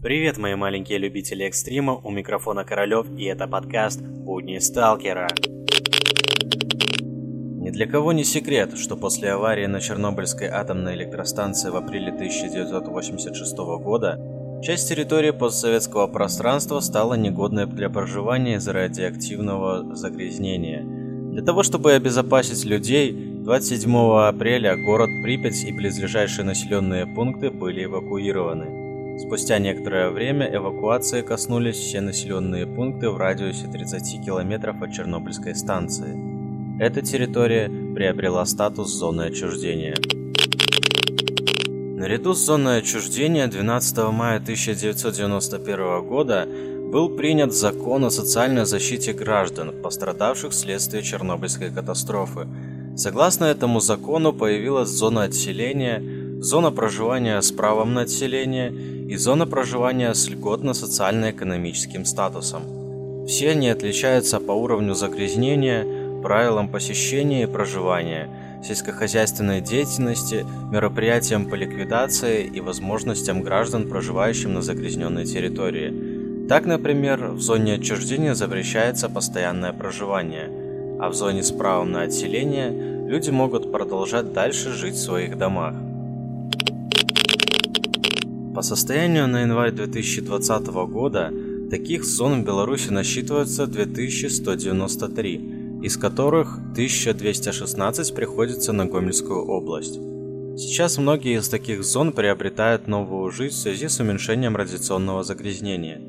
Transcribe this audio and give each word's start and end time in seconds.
Привет, 0.00 0.38
мои 0.38 0.54
маленькие 0.54 0.98
любители 0.98 1.44
экстрима, 1.44 1.92
у 1.96 2.12
микрофона 2.12 2.62
Королёв, 2.64 3.08
и 3.18 3.24
это 3.24 3.48
подкаст 3.48 4.00
«Будни 4.00 4.58
Сталкера». 4.58 5.26
Ни 7.56 7.70
для 7.70 7.84
кого 7.88 8.12
не 8.12 8.22
секрет, 8.22 8.78
что 8.78 8.96
после 8.96 9.32
аварии 9.32 9.66
на 9.66 9.80
Чернобыльской 9.80 10.46
атомной 10.46 10.94
электростанции 10.94 11.70
в 11.70 11.76
апреле 11.76 12.12
1986 12.12 13.56
года 13.82 14.20
часть 14.62 14.88
территории 14.88 15.32
постсоветского 15.32 16.06
пространства 16.06 16.78
стала 16.78 17.14
негодной 17.14 17.66
для 17.66 17.90
проживания 17.90 18.54
из-за 18.54 18.72
радиоактивного 18.72 19.96
загрязнения. 19.96 20.84
Для 21.32 21.42
того, 21.42 21.64
чтобы 21.64 21.94
обезопасить 21.94 22.64
людей, 22.64 23.10
27 23.42 23.92
апреля 24.28 24.76
город 24.76 25.10
Припять 25.24 25.64
и 25.64 25.72
близлежащие 25.72 26.44
населенные 26.44 27.04
пункты 27.04 27.50
были 27.50 27.82
эвакуированы. 27.82 28.87
Спустя 29.18 29.58
некоторое 29.58 30.10
время 30.10 30.48
эвакуации 30.54 31.22
коснулись 31.22 31.76
все 31.76 32.00
населенные 32.00 32.66
пункты 32.66 33.10
в 33.10 33.16
радиусе 33.16 33.66
30 33.66 34.24
километров 34.24 34.80
от 34.80 34.92
Чернобыльской 34.92 35.56
станции. 35.56 36.16
Эта 36.80 37.02
территория 37.02 37.68
приобрела 37.68 38.46
статус 38.46 38.90
зоны 38.90 39.22
отчуждения. 39.22 39.96
Наряду 41.98 42.32
с 42.32 42.38
зоной 42.38 42.78
отчуждения 42.78 43.48
12 43.48 43.98
мая 44.12 44.36
1991 44.36 46.06
года 46.06 46.48
был 46.92 47.08
принят 47.16 47.52
закон 47.52 48.04
о 48.04 48.10
социальной 48.10 48.66
защите 48.66 49.12
граждан, 49.12 49.82
пострадавших 49.82 50.52
вследствие 50.52 51.02
Чернобыльской 51.02 51.72
катастрофы. 51.72 52.46
Согласно 52.96 53.46
этому 53.46 53.80
закону 53.80 54.32
появилась 54.32 54.88
зона 54.88 55.24
отселения, 55.24 56.40
зона 56.40 56.70
проживания 56.70 57.42
с 57.42 57.50
правом 57.50 57.94
на 57.94 58.02
отселение 58.02 58.97
и 59.08 59.16
зона 59.16 59.46
проживания 59.46 60.12
с 60.12 60.28
льготно-социально-экономическим 60.28 62.04
статусом. 62.04 63.26
Все 63.26 63.50
они 63.50 63.70
отличаются 63.70 64.38
по 64.38 64.52
уровню 64.52 64.92
загрязнения, 64.92 65.86
правилам 66.22 66.68
посещения 66.68 67.44
и 67.44 67.46
проживания, 67.46 68.28
сельскохозяйственной 68.62 69.62
деятельности, 69.62 70.44
мероприятиям 70.70 71.46
по 71.46 71.54
ликвидации 71.54 72.44
и 72.44 72.60
возможностям 72.60 73.42
граждан, 73.42 73.88
проживающим 73.88 74.52
на 74.52 74.60
загрязненной 74.60 75.24
территории. 75.24 76.46
Так, 76.46 76.66
например, 76.66 77.28
в 77.28 77.40
зоне 77.40 77.74
отчуждения 77.74 78.34
запрещается 78.34 79.08
постоянное 79.08 79.72
проживание, 79.72 80.50
а 81.00 81.08
в 81.08 81.14
зоне 81.14 81.42
с 81.42 81.50
правом 81.50 81.92
на 81.92 82.02
отселение 82.02 83.08
люди 83.08 83.30
могут 83.30 83.72
продолжать 83.72 84.34
дальше 84.34 84.70
жить 84.72 84.96
в 84.96 85.02
своих 85.02 85.38
домах. 85.38 85.74
По 88.58 88.62
состоянию 88.62 89.28
на 89.28 89.42
январь 89.42 89.70
2020 89.70 90.66
года 90.90 91.32
таких 91.70 92.04
зон 92.04 92.42
в 92.42 92.44
Беларуси 92.44 92.90
насчитывается 92.90 93.68
2193, 93.68 95.80
из 95.84 95.96
которых 95.96 96.58
1216 96.72 98.14
приходится 98.16 98.72
на 98.72 98.86
Гомельскую 98.86 99.46
область. 99.46 100.00
Сейчас 100.58 100.98
многие 100.98 101.38
из 101.38 101.48
таких 101.48 101.84
зон 101.84 102.10
приобретают 102.10 102.88
новую 102.88 103.30
жизнь 103.30 103.54
в 103.54 103.58
связи 103.58 103.86
с 103.86 104.00
уменьшением 104.00 104.56
радиационного 104.56 105.22
загрязнения. 105.22 106.00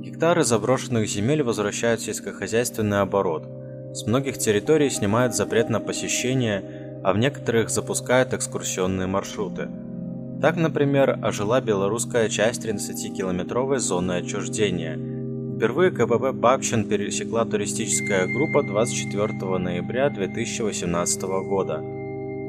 Гектары 0.00 0.42
заброшенных 0.42 1.08
земель 1.08 1.44
возвращают 1.44 2.00
сельскохозяйственный 2.00 3.02
оборот. 3.02 3.46
С 3.92 4.04
многих 4.04 4.38
территорий 4.38 4.90
снимают 4.90 5.36
запрет 5.36 5.68
на 5.68 5.78
посещение, 5.78 7.00
а 7.04 7.12
в 7.12 7.18
некоторых 7.18 7.70
запускают 7.70 8.34
экскурсионные 8.34 9.06
маршруты. 9.06 9.68
Так, 10.44 10.56
например, 10.56 11.18
ожила 11.22 11.62
белорусская 11.62 12.28
часть 12.28 12.66
30-километровой 12.66 13.78
зоны 13.78 14.12
отчуждения– 14.18 14.98
Впервые 15.56 15.90
КПП 15.90 16.32
Бабчин 16.34 16.84
пересекла 16.84 17.46
туристическая 17.46 18.26
группа 18.26 18.62
24 18.62 19.56
ноября 19.56 20.10
2018 20.10 21.22
года. 21.22 21.82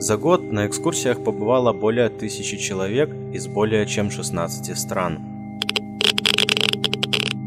За 0.00 0.18
год 0.18 0.42
на 0.52 0.66
экскурсиях 0.66 1.24
побывало 1.24 1.72
более 1.72 2.10
тысячи 2.10 2.58
человек 2.58 3.08
из 3.32 3.46
более 3.46 3.86
чем 3.86 4.10
16 4.10 4.76
стран. 4.76 5.20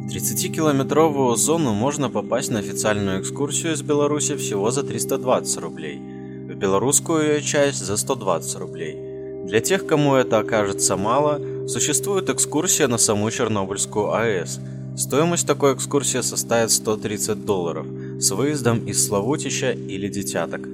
В 0.06 0.08
30-километровую 0.08 1.36
зону 1.36 1.76
можно 1.76 2.10
попасть 2.10 2.50
на 2.50 2.58
официальную 2.58 3.22
экскурсию 3.22 3.74
из 3.74 3.84
Беларуси 3.84 4.36
всего 4.38 4.72
за 4.72 4.82
320 4.82 5.58
рублей, 5.60 6.00
в 6.00 6.56
белорусскую 6.56 7.36
ее 7.36 7.42
часть 7.44 7.86
за 7.86 7.96
120 7.96 8.56
рублей. 8.58 9.11
Для 9.52 9.60
тех, 9.60 9.86
кому 9.86 10.16
это 10.16 10.40
окажется 10.40 10.98
мало, 10.98 11.40
существует 11.68 12.30
экскурсия 12.30 12.88
на 12.88 12.98
саму 12.98 13.30
Чернобыльскую 13.30 14.12
АЭС– 14.12 14.60
Стоимость 14.96 15.48
такой 15.48 15.74
экскурсии 15.74 16.20
составит 16.20 16.70
130 16.70 17.46
долларов 17.46 17.88
с 18.20 18.32
выездом 18.32 18.86
из 18.86 19.08
Славутича 19.08 19.72
или 19.72 20.10
Детяток. 20.10 20.68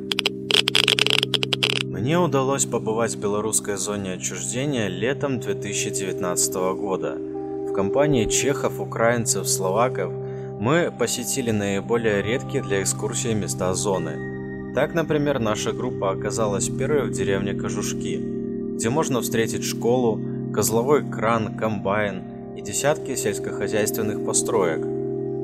Мне 1.83 2.17
удалось 2.19 2.65
побывать 2.65 3.15
в 3.15 3.19
белорусской 3.19 3.77
зоне 3.77 4.13
отчуждения 4.13 4.87
летом 4.87 5.39
2019 5.39 6.53
года. 6.75 7.15
В 7.15 7.73
компании 7.73 8.25
чехов, 8.25 8.79
украинцев, 8.79 9.47
словаков 9.47 10.11
мы 10.59 10.91
посетили 10.97 11.51
наиболее 11.51 12.23
редкие 12.23 12.63
для 12.63 12.81
экскурсии 12.81 13.33
места 13.33 13.73
зоны. 13.75 14.73
Так, 14.73 14.95
например, 14.95 15.39
наша 15.39 15.71
группа 15.71 16.11
оказалась 16.11 16.69
первой 16.69 17.07
в 17.07 17.11
деревне 17.11 17.53
Кожушки, 17.53 18.26
где 18.77 18.89
можно 18.89 19.21
встретить 19.21 19.65
школу, 19.65 20.21
козловой 20.53 21.03
кран, 21.05 21.57
комбайн– 21.57 22.23
и 22.57 22.61
десятки 22.61 23.15
сельскохозяйственных 23.15 24.25
построек. 24.25 24.81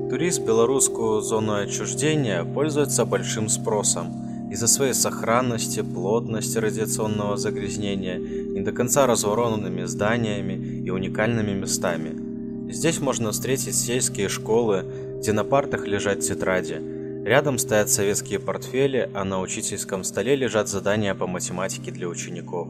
Туризм 0.10 0.44
в 0.44 0.48
белорусскую 0.48 1.22
зону 1.22 1.54
отчуждения 1.54 2.44
пользуется 2.44 3.06
большим 3.06 3.50
спросом 3.50 4.50
из-за 4.52 4.68
своей 4.68 4.94
сохранности, 4.94 5.82
плотности 5.82 6.58
радиационного 6.58 7.38
загрязнения, 7.38 8.18
не 8.18 8.62
до 8.62 8.72
конца 8.72 9.06
развороненными 9.06 9.84
зданиями 9.84 10.54
и 10.84 10.90
уникальными 10.90 11.52
местами. 11.52 12.72
Здесь 12.72 13.00
можно 13.00 13.32
встретить 13.32 13.76
сельские 13.76 14.28
школы, 14.28 14.84
где 15.20 15.34
на 15.34 15.44
партах 15.44 15.88
лежат 15.88 16.22
тетради. 16.22 16.82
Рядом 17.24 17.58
стоят 17.60 17.90
советские 17.90 18.40
портфели, 18.40 19.10
а 19.14 19.24
на 19.24 19.40
учительском 19.40 20.04
столе 20.04 20.36
лежат 20.36 20.68
задания 20.68 21.14
по 21.14 21.28
математике 21.28 21.92
для 21.92 22.08
учеников. 22.08 22.68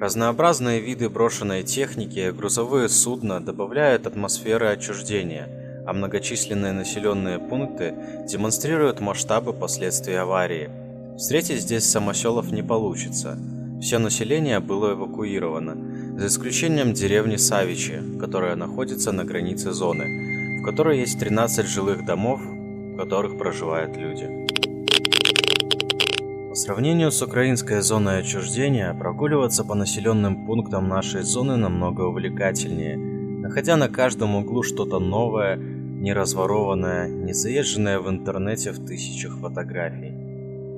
Разнообразные 0.00 0.78
виды 0.78 1.08
брошенной 1.08 1.64
техники, 1.64 2.30
грузовые 2.30 2.88
судна 2.88 3.40
добавляют 3.40 4.06
атмосферы 4.06 4.68
отчуждения, 4.68 5.48
а 5.88 5.92
многочисленные 5.92 6.72
населенные 6.72 7.40
пункты 7.40 7.94
демонстрируют 8.28 9.00
масштабы 9.00 9.52
последствий 9.52 10.14
аварии. 10.14 10.70
Встретить 11.16 11.62
здесь 11.62 11.84
самоселов 11.84 12.52
не 12.52 12.62
получится. 12.62 13.36
Все 13.82 13.98
население 13.98 14.60
было 14.60 14.92
эвакуировано, 14.92 15.76
за 16.16 16.28
исключением 16.28 16.92
деревни 16.92 17.34
Савичи, 17.34 18.00
которая 18.20 18.54
находится 18.54 19.10
на 19.10 19.24
границе 19.24 19.72
зоны, 19.72 20.60
в 20.60 20.64
которой 20.64 21.00
есть 21.00 21.18
13 21.18 21.66
жилых 21.66 22.06
домов, 22.06 22.40
в 22.40 22.96
которых 22.98 23.36
проживают 23.36 23.96
люди 23.96 24.67
сравнению 26.68 27.10
с 27.10 27.22
украинской 27.22 27.80
зоной 27.80 28.18
отчуждения, 28.18 28.92
прогуливаться 28.92 29.64
по 29.64 29.74
населенным 29.74 30.44
пунктам 30.44 30.86
нашей 30.86 31.22
зоны 31.22 31.56
намного 31.56 32.02
увлекательнее, 32.02 32.98
находя 32.98 33.78
на 33.78 33.88
каждом 33.88 34.36
углу 34.36 34.62
что-то 34.62 34.98
новое, 34.98 35.56
не 35.56 36.12
разворованное, 36.12 37.08
не 37.08 37.32
заезженное 37.32 38.00
в 38.00 38.10
интернете 38.10 38.72
в 38.72 38.84
тысячах 38.84 39.38
фотографий. 39.38 40.12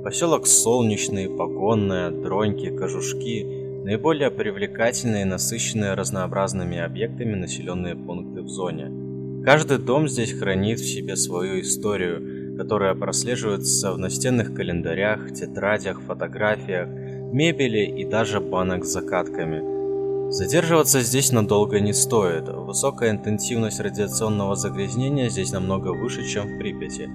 Поселок 0.04 0.46
Солнечный, 0.46 1.28
Погонная, 1.28 2.12
Дроньки, 2.12 2.70
Кожушки– 2.70 3.44
наиболее 3.84 4.30
привлекательные 4.30 5.22
и 5.22 5.28
насыщенные 5.28 5.94
разнообразными 5.94 6.78
объектами 6.78 7.34
населенные 7.34 7.96
пункты 7.96 8.42
в 8.42 8.48
зоне. 8.48 9.42
Каждый 9.44 9.78
дом 9.78 10.06
здесь 10.06 10.34
хранит 10.34 10.78
в 10.78 10.86
себе 10.86 11.16
свою 11.16 11.60
историю– 11.60 12.36
которая 12.60 12.94
прослеживается 12.94 13.90
в 13.90 13.98
настенных 13.98 14.52
календарях, 14.52 15.32
тетрадях, 15.32 16.02
фотографиях, 16.02 16.88
мебели 17.32 17.86
и 17.86 18.04
даже 18.04 18.38
банок 18.38 18.84
с 18.84 18.92
закатками. 18.92 20.30
Задерживаться 20.30 21.00
здесь 21.00 21.32
надолго 21.32 21.80
не 21.80 21.94
стоит. 21.94 22.50
Высокая 22.50 23.12
интенсивность 23.12 23.80
радиационного 23.80 24.56
загрязнения 24.56 25.30
здесь 25.30 25.52
намного 25.52 25.94
выше, 25.94 26.22
чем 26.28 26.48
в 26.48 26.58
Припяти, 26.58 27.08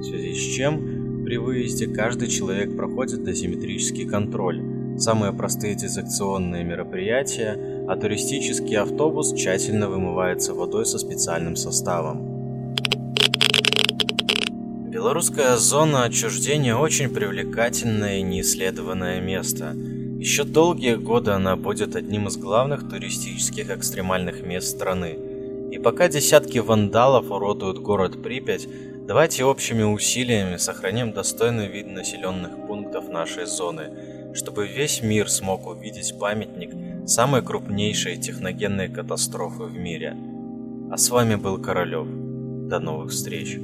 в 0.00 0.02
связи 0.02 0.34
с 0.34 0.56
чем 0.56 1.22
при 1.24 1.36
выезде 1.36 1.86
каждый 1.86 2.26
человек 2.26 2.76
проходит 2.76 3.22
дозиметрический 3.22 4.04
контроль, 4.04 4.60
самые 4.98 5.32
простые 5.32 5.76
дезакционные 5.76 6.64
мероприятия, 6.64 7.86
а 7.88 7.94
туристический 7.94 8.76
автобус 8.76 9.32
тщательно 9.32 9.88
вымывается 9.88 10.54
водой 10.54 10.86
со 10.86 10.98
специальным 10.98 11.54
составом. 11.54 12.37
Белорусская 14.98 15.56
зона 15.58 16.02
отчуждения 16.02 16.74
очень 16.74 17.08
привлекательное 17.08 18.16
и 18.18 18.22
неисследованное 18.22 19.20
место. 19.20 19.76
Еще 20.18 20.42
долгие 20.42 20.96
годы 20.96 21.30
она 21.30 21.54
будет 21.54 21.94
одним 21.94 22.26
из 22.26 22.36
главных 22.36 22.90
туристических 22.90 23.70
экстремальных 23.70 24.40
мест 24.42 24.66
страны. 24.66 25.16
И 25.70 25.78
пока 25.78 26.08
десятки 26.08 26.58
вандалов 26.58 27.30
уродуют 27.30 27.78
город 27.78 28.20
Припять, 28.24 28.66
давайте 29.06 29.44
общими 29.44 29.84
усилиями 29.84 30.56
сохраним 30.56 31.12
достойный 31.12 31.68
вид 31.68 31.86
населенных 31.86 32.66
пунктов 32.66 33.08
нашей 33.08 33.46
зоны, 33.46 34.34
чтобы 34.34 34.66
весь 34.66 35.00
мир 35.00 35.30
смог 35.30 35.68
увидеть 35.68 36.18
памятник 36.18 36.72
самой 37.08 37.42
крупнейшей 37.42 38.16
техногенной 38.16 38.88
катастрофы 38.88 39.62
в 39.62 39.78
мире. 39.78 40.16
А 40.90 40.96
с 40.96 41.08
вами 41.08 41.36
был 41.36 41.62
Королёв. 41.62 42.08
До 42.68 42.80
новых 42.80 43.12
встреч. 43.12 43.58